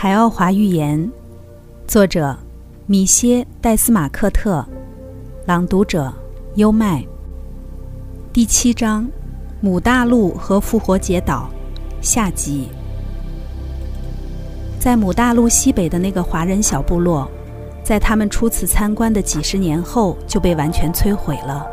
[0.00, 1.10] 海奥华寓言，
[1.88, 2.36] 作者
[2.86, 4.64] 米歇·戴斯马克特，
[5.44, 6.14] 朗读者
[6.54, 7.04] 优麦。
[8.32, 9.08] 第七章：
[9.60, 11.50] 母大陆和复活节岛，
[12.00, 12.68] 下集。
[14.78, 17.28] 在母大陆西北的那个华人小部落，
[17.82, 21.66] 在他们初次参观的几十年后就被完全摧毁了。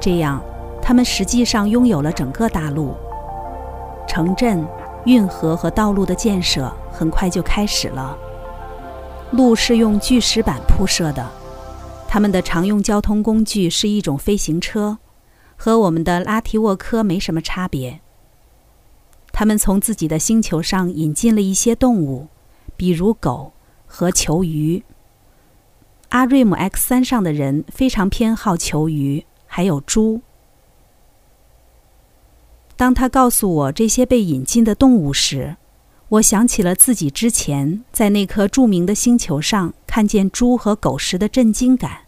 [0.00, 0.40] 这样，
[0.80, 2.94] 他们实际上拥有了整个大陆，
[4.08, 4.66] 城镇。
[5.06, 8.16] 运河和道路的建设很快就开始了。
[9.32, 11.28] 路是用巨石板铺设的，
[12.06, 14.98] 他们的常用交通工具是一种飞行车，
[15.56, 18.00] 和我们的拉提沃科没什么差别。
[19.32, 22.28] 他们从自己的星球上引进了一些动物，
[22.76, 23.52] 比如狗
[23.86, 24.84] 和球鱼。
[26.10, 30.20] 阿瑞姆 X 三上的人非常偏好球鱼，还有猪。
[32.76, 35.56] 当他告诉我这些被引进的动物时，
[36.14, 42.02] 我想起了自己之前在那颗著名的星球上看见猪和狗时的震惊感。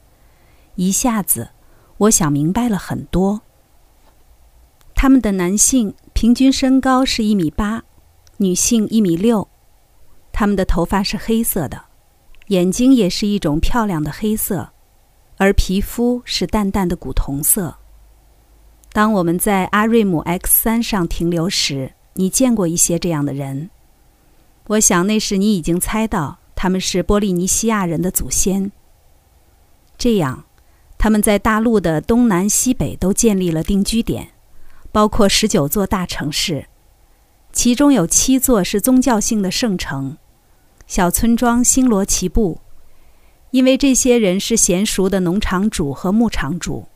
[0.77, 1.51] 一下子，
[1.99, 3.41] 我想明白了很多。
[4.95, 7.83] 他们的男性平均身高是一米八，
[8.37, 9.49] 女性一米六。
[10.33, 11.87] 他们的头发是黑色的，
[12.49, 14.71] 眼睛也是一种漂亮的黑色，
[15.39, 17.79] 而皮肤是淡淡的古铜色。
[18.93, 23.71] 当我们在阿瑞姆 X 三上停留时，你见过一些这样的人。
[24.69, 28.73] 我想那时你已经猜到他们是波利尼西亚人的祖先。
[29.97, 30.45] 这样，
[30.99, 34.31] 他们在大陆的东南西北都建立了定居点，
[34.91, 36.67] 包括十九座大城市，
[37.53, 40.17] 其中有七座是宗教性的圣城。
[40.87, 42.61] 小村庄星罗棋布，
[43.51, 46.87] 因为这些人是娴熟的农场主和牧场主。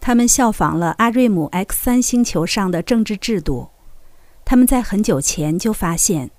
[0.00, 3.68] 他们效仿了阿瑞姆 X 三星球上的政治制度。
[4.44, 6.30] 他们在很久前就发现，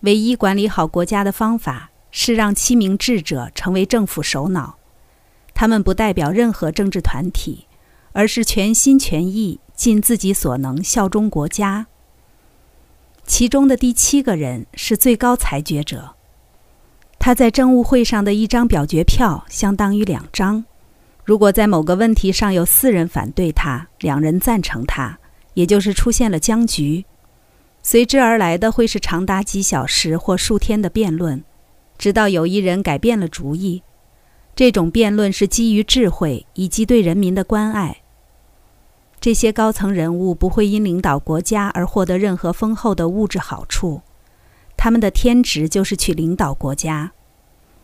[0.00, 4.76] 唯一管理好国家的方法是让七名智者成为政府首脑。
[5.54, 7.66] 他们不代表任何政治团体，
[8.12, 11.86] 而是全心全意、尽自己所能效忠国家。
[13.26, 16.14] 其中的第七个人是最高裁决者。
[17.18, 20.64] 他在政务会上的一张表决票相当于两张。
[21.24, 25.18] 如果在某个问题上有四人反对他，两人赞成他，
[25.54, 27.04] 也就是出现了僵局，
[27.90, 31.42] 随之而来的会是长达几小时或数天的辩论，
[31.96, 33.82] 直到有一人改变了主意。
[34.54, 38.02] 这种辩论是基于智慧以及对人民的关爱。
[39.18, 44.02] 这些高层人物不会因领导国家而获得任何丰厚的物质好处，
[44.76, 47.12] 他们的天职就是去领导国家。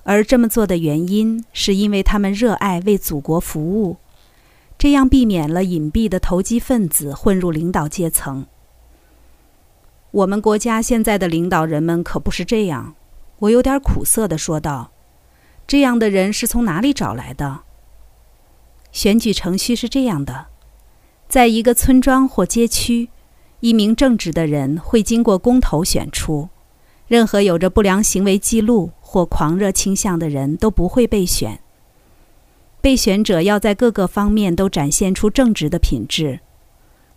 [0.02, 3.96] 而这么做的原因，是因为他们热爱为祖国服务，
[4.76, 8.44] 这样避免了隐蔽的投机分子混入领导阶层。
[10.14, 12.94] 我们国家现在的领导人们可不是这样，
[13.40, 14.92] 我有点苦涩地说道
[15.66, 17.62] ：“这样的人是从哪里找来的？”
[18.92, 20.46] 选举程序是这样的：
[21.28, 23.08] 在一个村庄或街区，
[23.58, 26.48] 一名正直的人会经过公投选出，
[27.08, 28.92] 任何有着不良行为记录。
[29.14, 31.60] 或狂热倾向的人都不会被选。
[32.80, 36.40] 被选者要在各个方面都展现出正直的品质。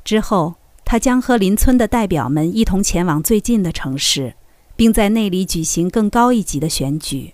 [0.04, 0.54] 之后，
[0.90, 4.36] 他将和邻村的代表们一同前往最近的城市，
[4.78, 7.34] 并在那里举行更高一级的选举。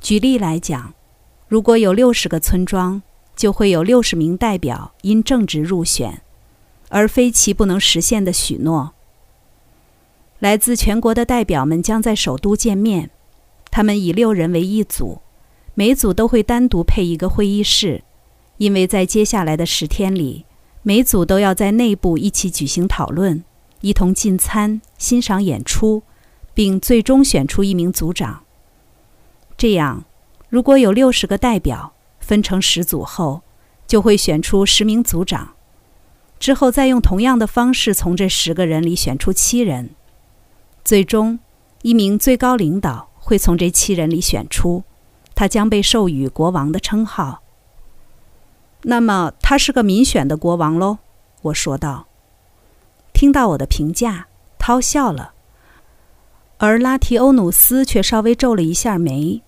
[0.00, 0.94] 举例来讲，
[1.48, 3.02] 如果有六十个村庄，
[3.34, 6.22] 就会有六十名代表因正直入选，
[6.88, 8.94] 而非其不能实现的许诺。
[10.38, 13.10] 来自全国的代表们将在首都见面。
[13.72, 15.18] 他们以六人为一组，
[15.74, 18.04] 每组都会单独配一个会议室，
[18.58, 20.45] 因为在接下来的十天里，
[20.88, 23.42] 每组都要在内部一起举行讨论，
[23.80, 26.04] 一同进餐、欣赏演出，
[26.54, 28.44] 并最终选出一名组长。
[29.56, 30.04] 这样，
[30.48, 33.42] 如果有六十个代表分成十组后，
[33.88, 35.54] 就会选出十名组长，
[36.38, 39.90] 之后再用同样的方式从这十个人里选出七人，
[40.84, 41.40] 最终
[41.82, 43.08] 一名最高领导。
[43.18, 44.84] 会从这七人里选出，
[45.34, 47.42] 他将被授予国王的称号。
[48.88, 50.98] 那么他是个民选的国王喽？
[51.42, 52.06] 我说道。
[53.12, 54.28] 听到我的评价，
[54.58, 55.32] 涛笑了，
[56.58, 59.42] 而拉提欧努斯却稍微皱了一下眉。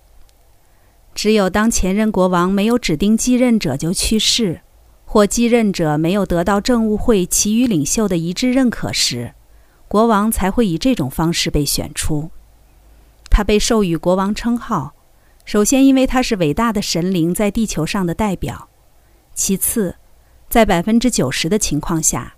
[1.15, 4.63] 只有当前任国王没有指定继任者就去世，
[5.05, 9.35] 或继任者没有得到政务会其余领袖的一致认可时，
[9.87, 12.31] 国王才会以这种方式被选出。
[13.31, 14.95] 他被授予国王称号，
[15.45, 18.69] 首先因为他是伟大的神灵在地球上的代表；
[19.39, 19.95] 其次，
[20.51, 22.35] 在百分之九十的情况下，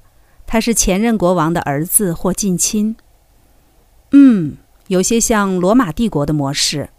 [0.47, 2.94] 他是前任国王的儿子或近亲。
[4.11, 4.58] 嗯，
[4.88, 6.91] 有些像罗马帝国的模式。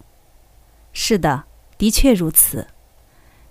[0.92, 1.44] 是的，
[1.78, 2.66] 的确如此。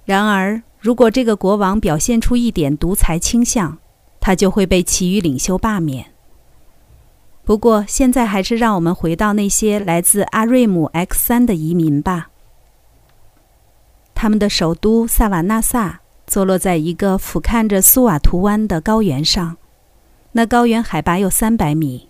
[0.04, 3.78] 然而，如果这个国王表现出一点独裁倾向，
[4.18, 6.12] 他就会被其余领袖罢免。
[7.44, 12.30] 不过，现在还是让我们回到那些来自阿瑞姆 X 三的移民吧。
[14.16, 15.99] 他们的首都萨瓦纳萨
[16.30, 19.56] 坐落在一个俯瞰着苏瓦图湾的高原上，
[20.30, 22.08] 那高原海拔有三百米。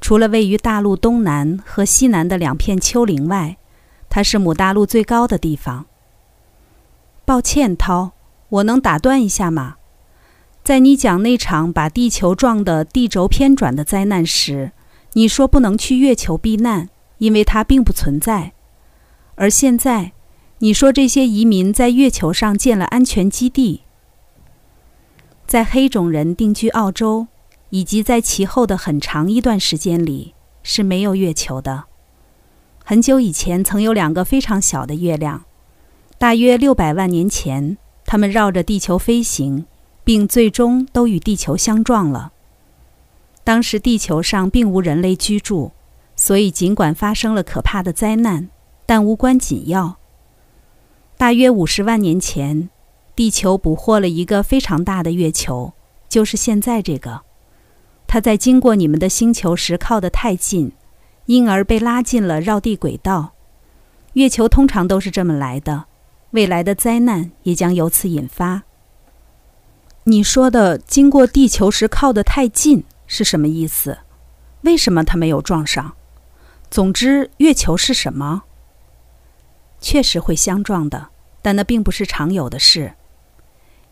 [0.00, 3.56] 除了位于大陆东南和西南的两片丘陵外，
[4.08, 5.86] 它是母大陆最高的地方。
[7.24, 8.12] 抱歉，涛，
[8.48, 9.78] 我能打断一下吗？
[10.62, 14.70] 在你讲那场把地球撞得地轴偏转的灾难时，
[15.14, 16.88] 你说不能去月球避难，
[17.18, 18.52] 因为它并不存在。
[19.34, 20.12] 而现在。
[20.60, 23.82] 你说这些移民在月球上建了安全基地，
[25.46, 27.28] 在黑种人定居澳洲，
[27.70, 30.34] 以及在其后的很长一段时间里
[30.64, 31.84] 是没有月球的。
[32.84, 35.44] 很久以前曾有两个非常小的月亮，
[36.18, 39.64] 大约六百万年前，它们绕着地球飞行，
[40.02, 42.32] 并最终都与地球相撞了。
[43.44, 45.70] 当时地球上并无人类居住，
[46.16, 48.48] 所以尽管发生了可怕的灾难，
[48.84, 49.98] 但无关紧要。
[51.18, 52.70] 大约五十万年前，
[53.16, 55.72] 地球捕获了一个非常大的月球，
[56.08, 57.22] 就是现在这个。
[58.06, 60.70] 它在经过你们的星球时靠得太近，
[61.26, 63.32] 因而被拉进了绕地轨道。
[64.12, 65.86] 月球通常都是这么来的，
[66.30, 68.62] 未来的灾难也将由此引发。
[70.04, 73.98] 你说的“经过地球时靠得太近”是什么意思？
[74.60, 75.94] 为什么它没有撞上？
[76.70, 78.44] 总之，月球是什么？
[79.80, 81.08] 确实会相撞的，
[81.42, 82.94] 但那并不是常有的事。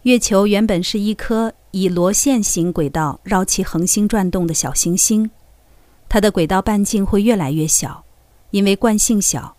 [0.03, 5.31] 月球原本是一颗以螺旋形轨道绕其恒星转动的小行星，
[6.09, 8.05] 它的轨道半径会越来越小，
[8.51, 9.57] 因为惯性小，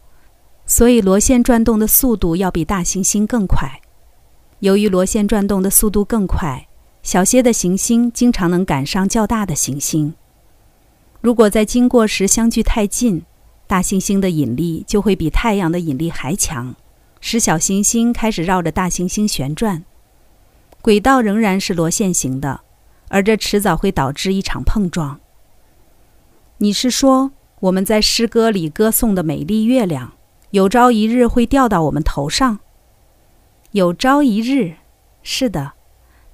[0.66, 3.82] 所以螺旋转动的速度要比大行星更快。
[4.60, 6.68] 由于螺旋转动的速度更快，
[7.04, 10.16] 小些的行星经常能赶上较大的行星。
[11.20, 13.24] 如果在经过时相距太近，
[13.68, 16.74] 大行星的引力就会比太阳的引力还强，
[17.19, 19.84] 使小行星开始绕着大行星旋转。
[20.81, 22.62] 轨道仍然是螺旋形的，
[23.10, 25.19] 而这迟早会导致一场碰撞。
[26.60, 30.14] 你是说我们在诗歌里歌颂的美丽月亮，
[30.52, 32.60] 有朝一日会掉到我们头上？
[33.72, 34.75] 有朝一日，
[35.22, 35.74] 是的，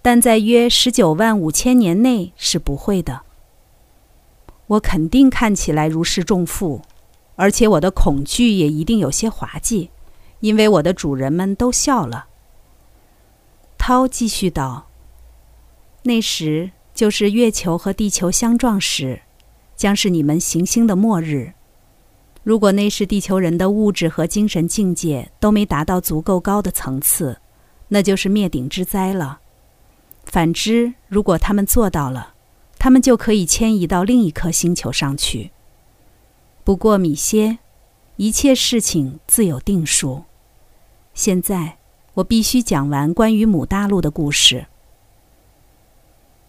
[0.04, 3.22] 但在约十九万五千年内是不会的。
[4.68, 6.84] 我肯定看起来如释重负。
[7.36, 9.90] 而且我的恐惧也一定有些滑稽，
[10.40, 12.28] 因为我的主人们都笑了。
[13.78, 14.88] 涛继续道
[16.04, 19.22] ：“那时就是月球和地球相撞时，
[19.76, 21.54] 将是你们行星的末日。
[22.44, 27.40] 如果那时地球人的物质和精神境界都没达到足够高的层次，
[27.88, 29.40] 那就是灭顶之灾了。
[30.26, 32.34] 反之，如果他们做到了，
[32.78, 35.52] 他们就可以迁移到另一颗星球上去。”
[36.64, 37.60] 不过，米歇，
[38.16, 40.24] 一切事情自有定数。
[41.14, 41.78] 现在，
[42.14, 44.68] 我必须讲完关于母大陆的故事。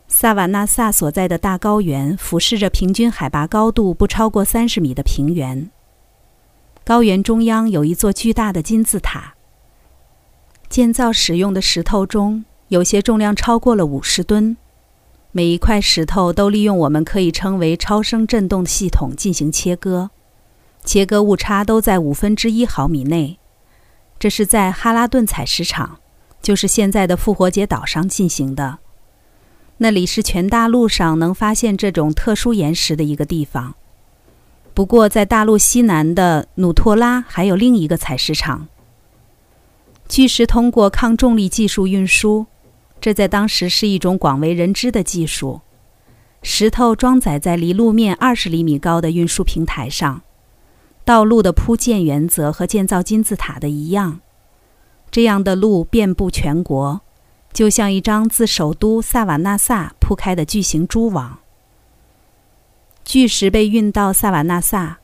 [0.06, 5.68] 萨瓦纳萨所在的大高原俯视着平均海拔高度不超过三十米的平原。
[6.84, 9.34] 高原中央有一座巨大的金字塔。
[10.68, 14.56] 建造使用的石头中有些重量超过了五十吨。
[15.32, 20.10] 每一块石头都利用我们可以称为超声振动系统进行切割，
[20.84, 23.38] 切割误差都在五分之一毫米内。
[24.18, 25.98] 这是在哈拉顿采石场，
[26.40, 28.78] 就是现在的复活节岛上进行的。
[29.78, 33.74] 那里是全大陆上能发现这种特殊岩石的一个地方。
[34.72, 38.68] 不过，在大陆西南的努托拉还有另一个采石场。
[40.08, 42.46] 巨石通过抗重力技术运输。
[43.00, 45.60] 这在当时是一种广为人知的技术。
[46.42, 50.22] 石头装载在离路面二十厘米高的运输平台上。
[51.04, 54.20] 道路的铺建原则和建造金字塔的一样。
[55.10, 57.00] 这样的路遍布全国，
[57.52, 61.38] 就像一张自首都萨瓦纳萨铺开的巨型蛛网。
[63.04, 64.98] 巨石被运到萨瓦纳萨，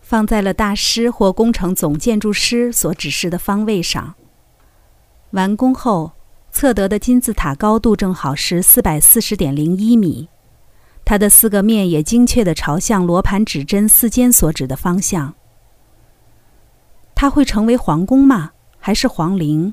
[0.00, 4.14] 放在了大师或工程总建筑师所指示的方位上。
[5.32, 6.12] 完工后。
[6.50, 10.30] 测得的金字塔高度正好是四百四十点零一米，
[11.08, 15.34] 它的四个面也精确地朝向罗盘指针四尖所指的方向。
[17.14, 18.50] 它会成为皇宫吗？
[18.78, 19.72] 还是皇陵？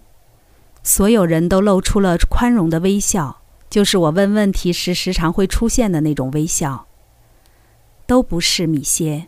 [0.81, 6.87] 所有人都露出了宽容的微笑，就是我问问题时时常会出现的那种微笑。
[8.07, 9.27] 都不是米歇，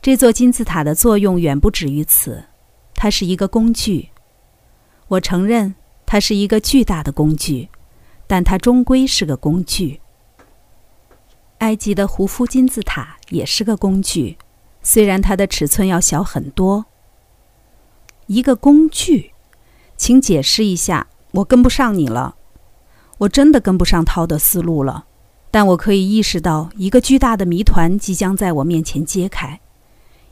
[0.00, 2.44] 这座金字塔的作用远不止于此，
[2.94, 4.10] 它是一个工具。
[5.08, 5.74] 我承认，
[6.06, 7.70] 它是一个巨大的工具，
[8.28, 10.00] 但它终归是个工具。
[11.58, 14.36] 埃及的胡夫金字塔也是个工具，
[14.82, 16.86] 虽然它的尺寸要小很多。
[18.26, 19.32] 一个工具，
[19.96, 22.36] 请解释一下，我跟不上你了。
[23.18, 25.06] 我真的跟不上涛的思路了，
[25.50, 29.60] 但我可以意识到，一个巨大的谜团即将在我面前揭开，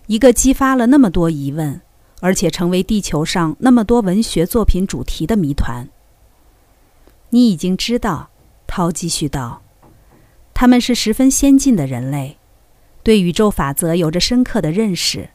[0.07, 1.81] 一个激发了那么多疑问，
[2.21, 5.89] 而且成为地球上那么多文学作品主题的谜团。
[7.31, 8.31] 你已经知道，
[8.67, 9.63] 涛继续道，
[10.63, 12.39] 他们是十分先进的人类，
[13.03, 15.31] 对宇宙法则有着深刻的认识。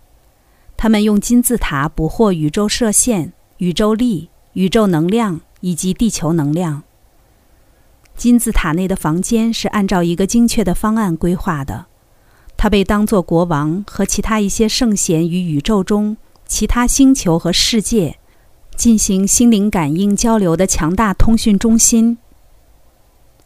[0.77, 6.83] 他们用金字塔捕获宇宙射线、宇宙力、宇宙能量以及地球能量。
[8.15, 11.87] 金字塔内的房间是按照一个精确的方案规划的，
[12.55, 16.15] 它被当作国王和其他一些圣贤与宇宙中
[16.45, 18.17] 其他星球和世界
[18.77, 22.17] 进行心灵感应交流的强大通讯中心。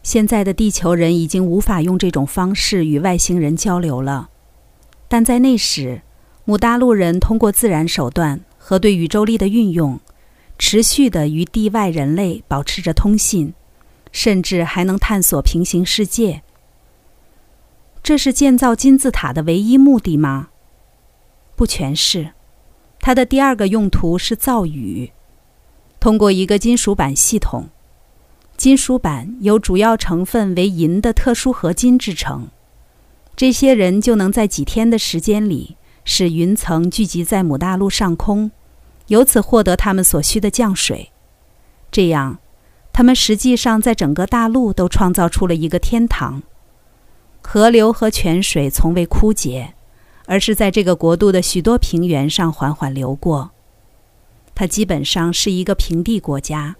[0.02, 4.30] 现在的地球人已经无法用这种方式与外星人交流了，
[5.08, 6.02] 但在那时，
[6.44, 10.00] 姆大陆人通过自然手段和对宇宙力的运用，
[10.58, 13.54] 持续地与地外人类保持着通信。
[14.14, 16.42] 甚至还能探索平行世界。
[18.02, 20.50] 这是建造金字塔的唯一目的吗？
[21.56, 22.32] 不全是，
[23.00, 25.12] 它的第二个用途是造雨。
[25.98, 27.70] 通过一个金属板系统，
[28.62, 32.46] 金属板由主要成分为银的特殊合金制成。
[33.34, 38.52] 这些人就能在几天的时间里使云层聚集在母大陆上空，
[39.08, 41.10] 由此获得他们所需的降水。
[41.90, 42.38] 这样。
[42.92, 46.44] 他们实际上在整个大陆都创造出了一个天堂，
[47.40, 49.74] 河流和泉水从未枯竭，
[50.26, 53.50] 而是在这个国度的许多平原上缓缓流过。
[54.54, 56.76] 它基本上是一个平地国家。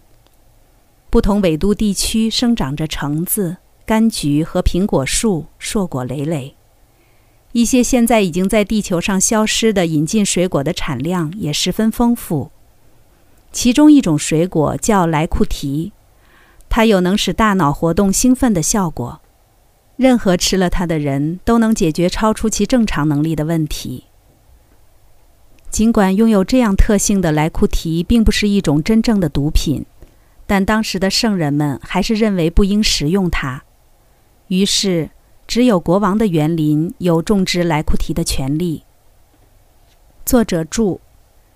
[1.12, 6.54] 不同纬度地区生长着橙子、柑橘和苹果树，硕果累累。
[7.52, 12.50] 一些现在已经在地球上消失的引进水果的产量也十分丰富。
[13.52, 15.92] 其中一种水果叫莱库提。
[16.70, 19.20] 它有能使大脑活动兴奋的效果，
[19.96, 24.04] 任何吃了它的人都能解决超出其正常能力的问题。
[25.70, 29.84] 尽管拥有这样特性的莱库提并不是一种真正的毒品，
[30.46, 33.62] 但当时的圣人们还是认为不应食用它。
[34.48, 35.10] 于是，
[35.46, 38.82] 只有国王的园林有种植莱库提的权利。
[40.24, 41.00] 作者注：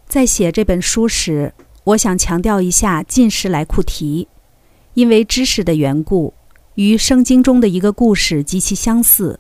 [0.07, 1.52] 在写这本书时，
[1.85, 4.28] 我想强调一下禁食莱库提。
[4.95, 6.33] 因为知识的缘故，
[6.76, 9.38] 与圣经中的一个故事极其相似。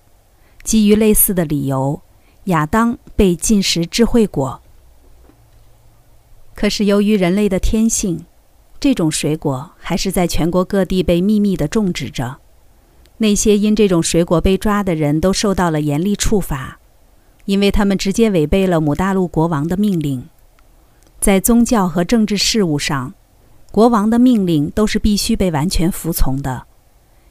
[0.62, 2.02] 基于类似的理由，
[2.44, 4.60] 亚当被禁食智慧果。
[6.54, 8.26] 可是由于人类的天性，
[8.78, 12.38] 这种水果还是在全国各地被秘密地种植着。
[13.18, 16.78] 那些因这种水果被抓的人都受到了严厉处罚，
[17.46, 20.28] 因为他们直接违背了母大陆国王的命令。
[21.18, 23.14] 在宗教和政治事务上。
[23.72, 26.66] 国王的命令都是必须被完全服从的，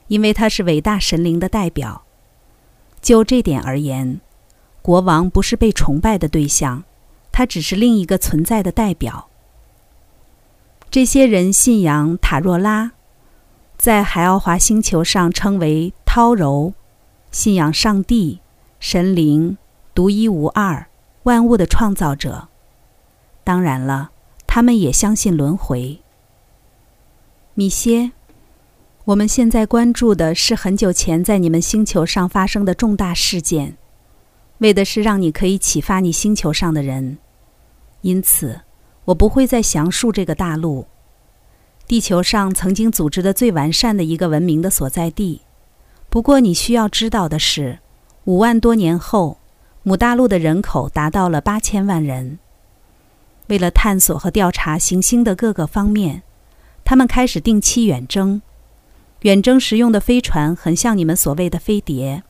[0.09, 2.03] 因为他是伟大神灵的代表。
[3.01, 4.21] 就这点而言，
[4.83, 6.83] 国王不是被崇拜的对象，
[7.31, 9.29] 他只是另一个存在的代表。
[10.95, 12.93] 这些人信仰塔若拉，
[13.75, 16.73] 在海奥华星球上称为涛柔，
[17.31, 18.39] 信仰上帝、
[18.79, 19.57] 神灵、
[19.93, 20.87] 独一无二、
[21.23, 22.47] 万物的创造者。
[23.43, 24.11] 当然了，
[24.47, 25.99] 他们也相信轮回。
[27.55, 28.13] 米歇，
[29.03, 33.75] 我们现在关注的是很久前在你们星球上发生的重大事件，
[34.59, 37.17] 为的是让你可以启发你星球上的人。
[37.99, 38.61] 因此，
[39.05, 40.85] 我不会再详述这个大陆，
[41.87, 45.41] 地球上曾经组织的最完善的一个文明的所在地。
[46.09, 47.79] 不过，你需要知道的是，
[48.25, 49.39] 五万多年后，
[49.83, 52.39] 母大陆的人口达到了八千万人。
[53.47, 56.23] 为了探索和调查行星的各个方面。
[56.87, 58.43] 他们开始定期远征，
[59.21, 62.21] 远征时用的飞船很像你们所谓的飞碟。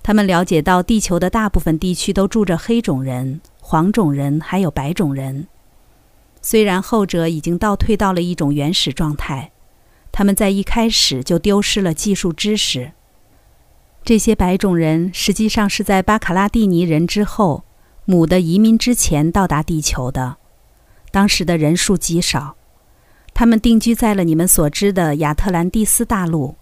[0.00, 5.48] 他们了解到地球的大部分地区都住着黑种人、黄种人，还有白种人。
[6.46, 9.50] 虽然后者已经倒退到了一种原始状态，
[10.12, 12.92] 他们在一开始就丢失了技术知识。
[14.04, 17.64] 这些白种人实际上是在巴卡拉蒂尼人之后，
[18.04, 20.36] 母的移民之前到达地球的，
[21.10, 22.56] 当时的人数极少。
[23.32, 26.56] 他们定居在了你们所知的亚特兰蒂斯大陆。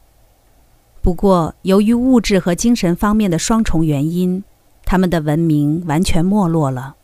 [1.02, 4.44] 不过，由于物质和精神方面的双重原因，
[4.84, 6.94] 他们的文明完全没落了。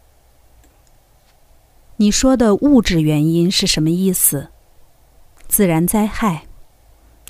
[2.00, 4.50] 你说的物质原因是什么意思？
[5.48, 6.44] 自然灾害。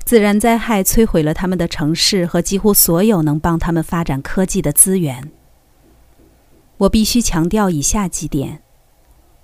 [0.04, 5.30] 自然灾害摧毁了他们的城市和几乎所有能帮他们发展科技的资源。
[6.76, 8.60] 我必须强调以下几点：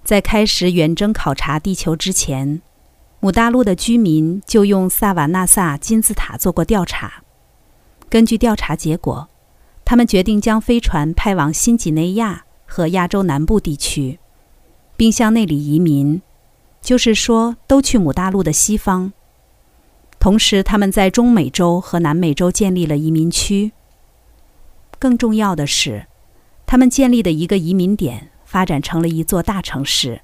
[0.04, 2.60] 在开始远征考察地球之前，
[3.20, 7.24] 姆大陆的居民就用萨瓦纳萨金字塔做过调查。
[8.10, 9.30] 根据调查结果，
[9.86, 14.18] 他们决定将飞船派往新几内亚和亚洲南部地区，
[14.96, 16.22] 并向那里移民，
[16.80, 19.12] 就是说，都去姆大陆的西方。
[20.18, 23.72] 同时，他们在中美洲和南美洲建立了移民区。
[24.98, 26.06] 更重要的是，
[26.66, 30.22] 他们建立的一个移民点发展成了一座大城市。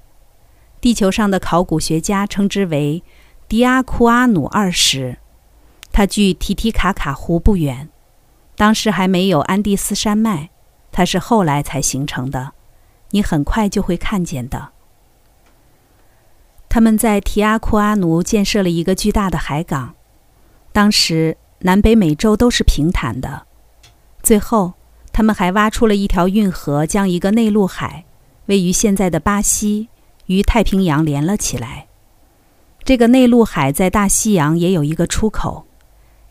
[0.79, 3.03] 地球上的考古学家称之为
[3.47, 5.19] “迪阿库阿努二世”，
[5.93, 7.89] 它距提提卡卡湖不远。
[8.55, 10.49] 当时还没有安第斯山脉，
[10.91, 12.53] 它是后来才形成的。
[13.11, 14.69] 你很快就会看见的。
[16.67, 19.93] 他们在提阿库阿奴建设了一个巨大的海港。
[20.73, 23.45] 当时南北美洲都是平坦的。
[24.23, 24.73] 最后，
[25.11, 28.05] 他们还挖出了一条运河，将一个内陆海
[28.47, 29.89] （位于现在的巴西）
[30.27, 31.87] 与太平洋连了起来。
[32.83, 35.65] 这个内陆海在大西洋也有一个出口，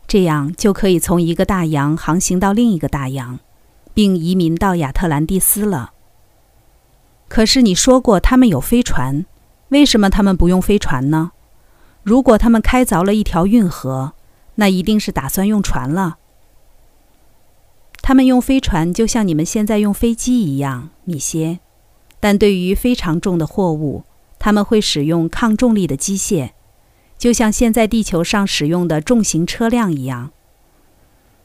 [0.07, 3.39] 这样就可以从一个大洋航行到另一个大洋，
[3.93, 5.91] 并移民到亚特兰蒂斯了。
[7.31, 9.25] 可是你说过他们有飞船。
[9.69, 11.31] 为什么他们不用飞船呢？
[12.03, 14.11] 如果他们开凿了一条运河，
[14.55, 16.17] 那一定是打算用船了。
[18.01, 21.61] 他们用飞船就像你们现在用飞机一样，米歇。
[22.19, 24.03] 但对于非常重的货物，
[24.37, 26.49] 他们会使用抗重力的机械，
[27.17, 30.31] 就像现在地球上使用的重型车辆一样。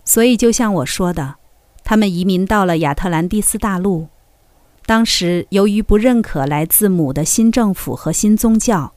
[0.05, 1.37] 所以，就像我说的，
[1.85, 4.09] 他们移民到了亚特兰蒂斯大陆。
[4.87, 8.93] 当时，由于不认可来自母的新政府和新宗教，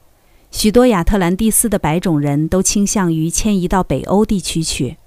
[0.51, 4.97] 许多亚特兰蒂斯的白种人都倾向于迁移到北欧地区去。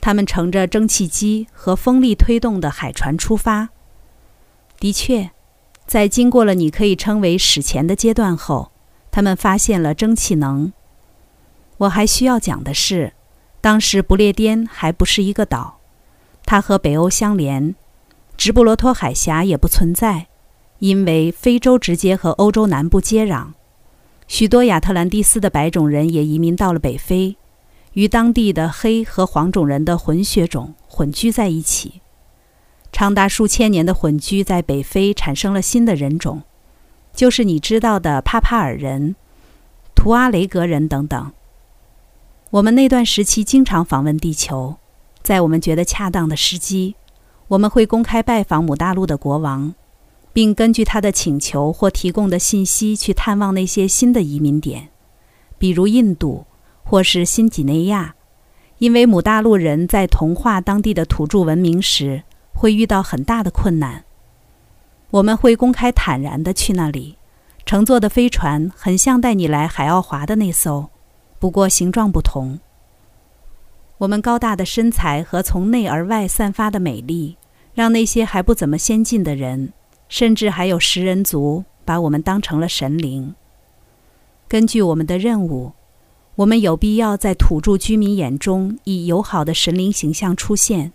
[0.00, 3.70] 他们乘着蒸汽机和风力推动的海船出发。
[4.78, 5.32] 的确，
[5.84, 8.70] 在经过了你可以称为史前的阶段后，
[9.10, 10.72] 他们发现了蒸汽能。
[11.78, 13.14] 我还需要讲的是，
[13.60, 15.80] 当时不列颠还不是一个岛，
[16.44, 17.74] 它和北欧相连。
[18.36, 20.26] 直布罗陀海峡也不存在，
[20.78, 23.48] 因为非洲直接和欧洲南部接壤。
[24.28, 27.36] 许多亚特兰蒂斯的白种人也移民到了北非，
[27.94, 32.00] 与当地的黑和黄种人的混血种混居在一起。
[32.92, 36.42] 长达数千年的混居在北非产生了新的人种，
[37.14, 39.16] 就是你知道的帕帕尔人、
[39.94, 41.32] 图阿雷格人等等。
[42.50, 44.76] 我们那段时期经常访问地球，
[45.22, 46.94] 在我们觉得恰当的时机。
[47.48, 49.74] 我们会公开拜访母大陆的国王，
[50.32, 54.88] 并根据他的请求或提供的信息去探望那些新的移民点，
[55.58, 56.44] 比如印度
[56.82, 58.14] 或是新几内亚。
[58.78, 64.04] 因为母大陆人在同化当地的土著文明时会遇到很大的困难。
[65.10, 67.16] 我们会公开坦然地去那里，
[67.64, 70.90] 乘坐的飞船很像带你来海奥华的那艘，
[71.38, 72.58] 不过形状不同。
[73.98, 77.38] 我们高大的身材和从内而外散发的美丽，
[77.72, 79.72] 让那些还不怎么先进的人，
[80.06, 83.34] 甚至还有食人族，把我们当成了神灵。
[84.46, 85.72] 根据我们的任务，
[86.34, 90.92] 我们有必要在土著居民眼中以友好的神灵形象出现，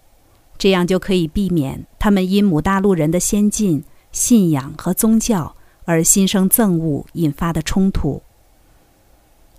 [0.59, 8.21] 这样就可以避免他们因母大陆人的先进信仰和宗教而心生憎恶引发的冲突。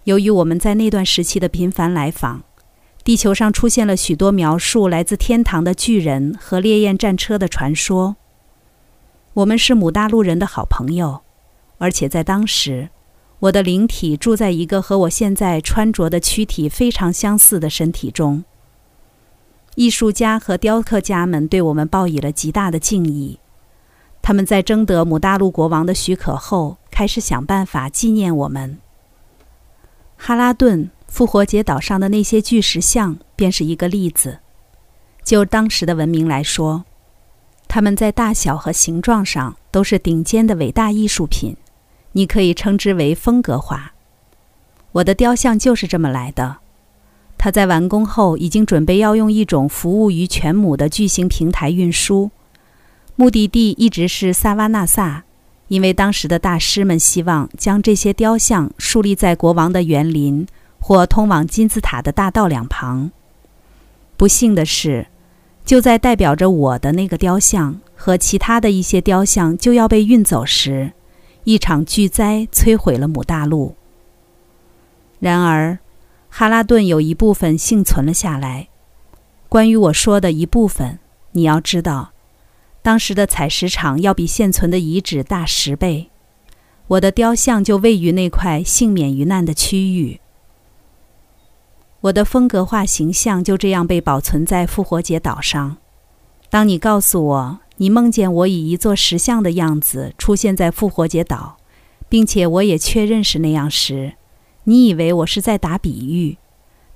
[0.04, 2.44] 由于我们在那段时期的频繁来访。
[3.04, 8.16] 地球上出现了许多描述来自天堂的巨人和烈焰战车的传说。
[9.34, 11.22] 我们是母大陆人的好朋友，
[11.78, 12.90] 而且在当时，
[13.40, 18.44] 我的灵体住在一个和我现在穿着的躯体非常相似的身体中。
[19.74, 23.40] 艺术家和雕刻家们对我们报以了极大的敬意。
[24.20, 28.78] 他们在征得母大陆国王的许可后，开始想办法纪念我们。
[30.16, 30.88] 哈拉顿。
[31.12, 34.38] 复活节岛上的那些巨石像便是一个例子。
[35.22, 36.86] 就当时的文明来说，
[37.68, 41.54] 它们在大小和形状上都是顶尖的伟大艺术品，
[42.12, 43.92] 你可以称之为风格化。
[44.92, 46.56] 我的雕像就是这么来的。
[47.36, 52.30] 它在完工后已经准备要用一种服务于全母的巨型平台运输，
[53.16, 55.24] 目的地一直是萨瓦纳萨，
[55.68, 60.46] 因为当时的大师们希望将这些雕像树立在国王的园林。
[60.82, 63.12] 或通往金字塔的大道两旁。
[64.16, 65.06] 不幸的是，
[65.64, 70.92] 就在代表着我的那个雕像和其他的一些雕像就要被运走时，
[71.44, 73.76] 一场巨灾摧毁了母大陆。
[75.20, 75.78] 然而，
[76.28, 78.66] 哈拉顿有一部分幸存了下来。
[79.48, 80.98] 关于我说的一部分，
[81.30, 82.10] 你要知道，
[82.82, 86.10] 当时的采石场要比现存的遗址大十倍。
[86.88, 90.20] 我的雕像就位于那块幸免于难的区域。
[92.02, 95.76] 我的风格化形象就这样被保存在复活节岛上。
[96.50, 101.58] 当你告诉我你梦见我以一座石像的样子出现在复活节岛，
[102.08, 104.14] 并且我也确认是那样时，
[104.64, 106.38] 你以为我是在打比喻，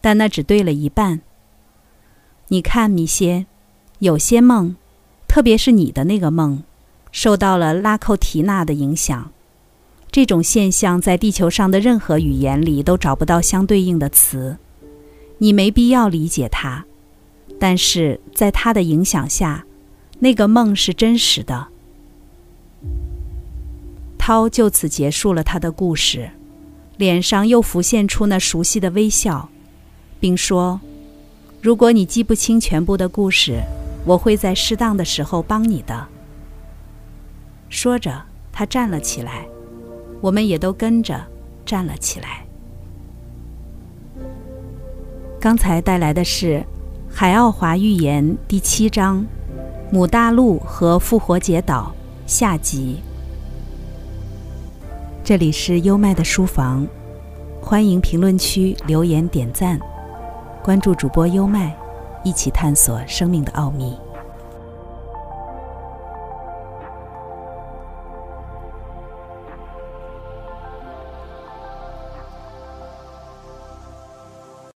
[0.01, 1.21] 但那只对了一半。
[2.49, 3.47] 你看，米歇，
[4.01, 4.75] 有些梦，
[5.29, 6.65] 特别是你的那个梦，
[7.13, 9.31] 受到了拉寇提娜的影响。
[10.11, 14.59] 这种现象在地球上的任何语言里都找不到相对应的词。
[15.39, 16.85] 你没必要理解他，
[17.59, 19.65] 但是在他的影响下，
[20.19, 21.69] 那个梦是真实的。
[24.19, 26.31] 涛就此结束了他的故事。
[26.97, 29.51] 脸上又浮现出那熟悉的微笑，
[30.19, 30.81] 并说
[31.61, 33.61] ：“如果你记不清全部的故事，
[34.07, 36.09] 我会在适当的时候帮你的。”
[37.69, 39.47] 说着，他站了起来，
[40.23, 41.23] 我们也都跟着
[41.67, 42.46] 站了起来。
[45.39, 46.59] 刚才带来的是
[47.09, 49.21] 《海奥华寓言》第七章
[49.91, 51.93] 《母大陆和复活节岛》
[52.31, 52.97] 下集。
[55.23, 56.87] 这里是优麦的书房，
[57.61, 59.79] 欢迎评论区留言点赞，
[60.65, 61.77] 关注主播优麦，
[62.25, 63.95] 一起探索生命的奥秘。